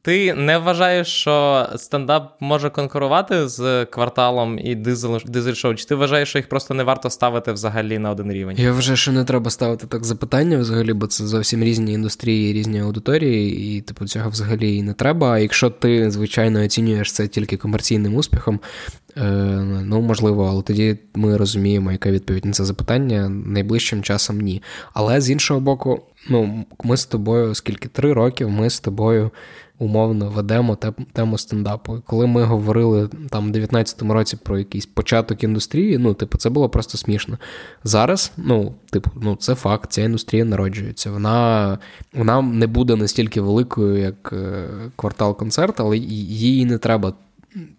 [0.01, 5.75] ти не вважаєш, що стендап може конкурувати з кварталом і дизель шоу?
[5.75, 8.55] Чи ти вважаєш, що їх просто не варто ставити взагалі на один рівень?
[8.59, 12.79] Я вважаю, що не треба ставити так запитання взагалі, бо це зовсім різні індустрії, різні
[12.79, 15.31] аудиторії, і типу цього взагалі і не треба.
[15.31, 18.59] А якщо ти, звичайно, оцінюєш це тільки комерційним успіхом,
[19.15, 24.61] ну можливо, але тоді ми розуміємо, яка відповідь на це запитання найближчим часом ні.
[24.93, 29.31] Але з іншого боку, ну, ми з тобою, скільки три роки, ми з тобою
[29.79, 30.77] умовно ведемо
[31.13, 32.01] тему стендапу.
[32.05, 36.69] Коли ми говорили там в 19-му році про якийсь початок індустрії, ну, типу, це було
[36.69, 37.37] просто смішно.
[37.83, 41.11] Зараз, ну, типу, ну, це факт, ця індустрія народжується.
[41.11, 41.77] Вона
[42.13, 47.13] вона не буде настільки великою, як е, квартал концерт, але їй не треба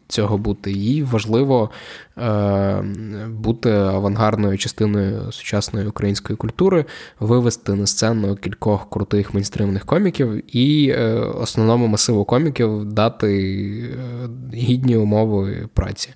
[0.08, 0.72] цього бути.
[0.72, 1.70] Їй важливо
[2.18, 2.84] е,
[3.28, 6.84] бути авангардною частиною сучасної української культури,
[7.20, 13.28] вивести на сцену кількох крутих мейнстримних коміків і е, основному масиву коміків дати
[13.84, 16.10] е, гідні умови праці.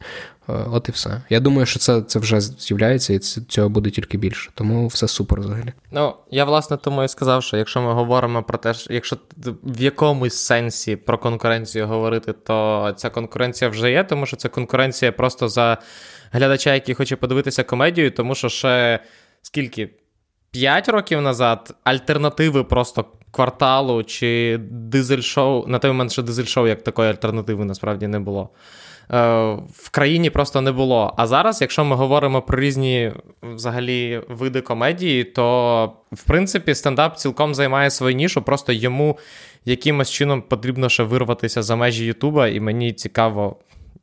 [0.49, 1.22] Е, от і все.
[1.28, 4.51] Я думаю, що це це вже з'являється, і цього буде тільки більше.
[4.55, 5.72] Тому все супер взагалі.
[5.90, 9.16] Ну, я власне тому і сказав, що якщо ми говоримо про те, що якщо
[9.62, 15.12] в якомусь сенсі про конкуренцію говорити, то ця конкуренція вже є, тому що це конкуренція
[15.12, 15.78] просто за
[16.32, 19.01] глядача, який хоче подивитися комедію, тому що ще
[19.42, 19.90] скільки?
[20.51, 27.11] П'ять років назад альтернативи просто кварталу чи дизель-шоу, на той момент, що дизель-шоу як такої
[27.11, 28.51] альтернативи насправді не було.
[29.11, 29.16] Е,
[29.72, 31.14] в країні просто не було.
[31.16, 37.55] А зараз, якщо ми говоримо про різні взагалі види комедії, то в принципі стендап цілком
[37.55, 39.18] займає свою нішу, просто йому
[39.64, 43.57] якимось чином потрібно ще вирватися за межі Ютуба, і мені цікаво.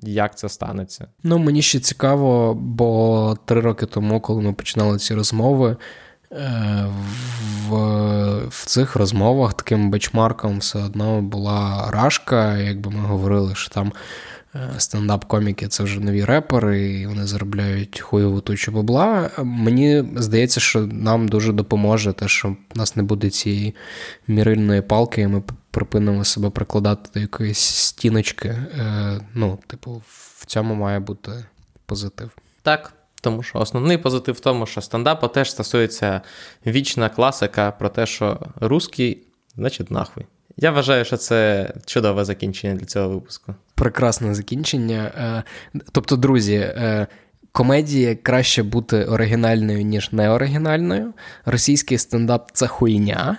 [0.04, 1.08] як це станеться.
[1.24, 5.78] Ну, мені ще цікаво, бо три роки тому, коли ми починали ці розмови,
[6.32, 6.86] е,
[7.68, 8.02] в
[8.50, 13.92] в цих розмовах таким бечмарком все одно була рашка, якби ми говорили, що там
[14.78, 19.30] стендап-коміки це вже нові репери, і вони заробляють хуйову тучу бабла.
[19.44, 23.76] Мені здається, що нам дуже допоможе те, що в нас не буде цієї
[24.28, 28.48] мірильної палки, і ми припинимо себе прикладати до якоїсь стіночки.
[28.50, 30.02] Е, ну, типу,
[30.38, 31.32] в цьому має бути
[31.86, 32.32] позитив.
[32.62, 32.94] Так.
[33.24, 36.22] Тому що основний позитив в тому, що стендапу теж стосується
[36.66, 39.24] вічна класика про те, що русський,
[39.56, 40.26] значить, нахуй.
[40.58, 43.56] Я вважаю, що це чудове закінчення для цього випуску.
[43.76, 45.12] Прекрасне закінчення.
[45.18, 45.44] Е,
[45.92, 47.08] тобто, друзі, е,
[47.52, 51.14] комедії краще бути оригінальною, ніж неоригінальною.
[51.46, 53.38] Російський стендап це хуйня.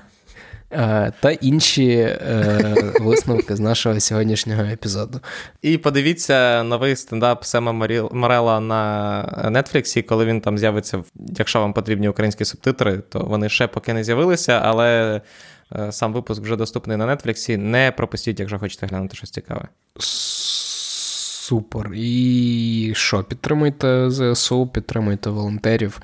[0.73, 2.19] Е, та інші
[3.01, 5.21] висновки з нашого сьогоднішнього епізоду.
[5.63, 7.73] І подивіться новий стендап Сема
[8.13, 11.05] Морела на Нетфліксі, коли він там з'явиться.
[11.15, 15.21] Якщо вам потрібні українські субтитри, то вони ще поки не з'явилися, але
[15.91, 17.57] сам випуск вже доступний на Нетфліксі.
[17.57, 19.69] Не пропустіть, якщо хочете глянути щось цікаве.
[19.99, 21.91] Супер.
[21.95, 23.25] І що?
[23.25, 26.01] Підтримуйте ЗСУ, підтримуйте волонтерів.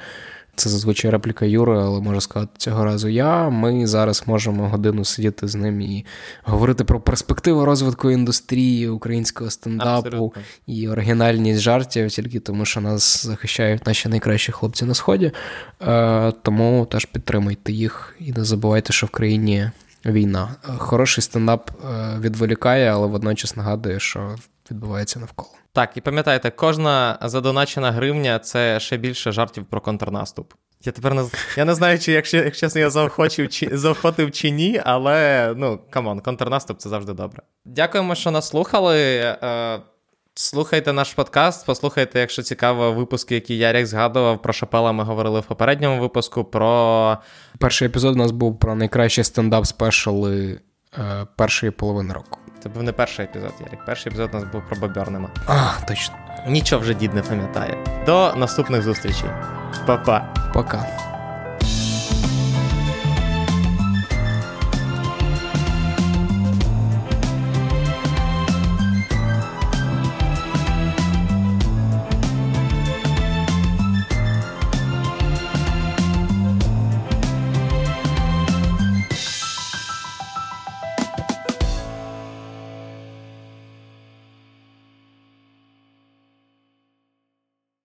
[0.58, 3.48] Це зазвичай репліка Юри, але можу сказати цього разу я.
[3.48, 6.06] Ми зараз можемо годину сидіти з ним і
[6.44, 10.42] говорити про перспективу розвитку індустрії українського стендапу Абсолютно.
[10.66, 15.32] і оригінальність жартів, тільки тому, що нас захищають наші найкращі хлопці на сході.
[15.82, 19.70] Е, Тому теж підтримуйте їх і не забувайте, що в країні
[20.06, 20.56] війна.
[20.62, 24.36] Хороший стендап е, відволікає, але водночас нагадує, що
[24.70, 25.50] відбувається навколо.
[25.78, 30.52] Так, і пам'ятайте, кожна задоначена гривня це ще більше жартів про контрнаступ.
[30.84, 31.24] Я тепер не
[31.56, 35.80] я не знаю, чи якщо як чесно, я заохотив чи заохотив чи ні, але ну
[35.90, 37.42] come on, контрнаступ це завжди добре.
[37.64, 38.98] Дякуємо, що нас слухали.
[39.42, 39.80] Е,
[40.34, 44.42] Слухайте наш подкаст, послухайте, якщо цікаво, випуски, які Ярік згадував.
[44.42, 46.44] Про Шапела ми говорили в попередньому випуску.
[46.44, 47.18] Про
[47.58, 50.60] перший епізод у нас був про найкращі стендап спешали
[50.98, 52.38] е, першої половини року.
[52.62, 53.84] Це був не перший епізод, Ярик.
[53.84, 55.28] Перший епізод у нас був про Бобернема.
[55.46, 56.14] А, точно.
[56.46, 57.78] Нічого вже дід не пам'ятає.
[58.06, 59.30] До наступних зустрічей.
[59.86, 60.34] Па-па.
[60.54, 61.07] Пока.